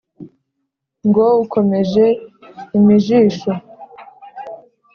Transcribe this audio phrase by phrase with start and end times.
[1.07, 2.05] ngo ukomeje
[2.77, 3.51] imijisho